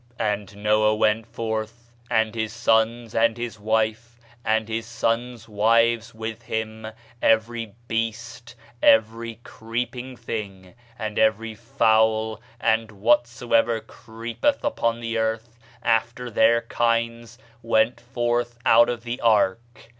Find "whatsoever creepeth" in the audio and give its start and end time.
12.91-14.63